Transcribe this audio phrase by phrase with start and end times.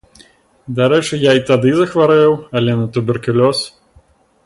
[0.77, 3.57] Дарэчы, я і тады захварэў, але на туберкулёз.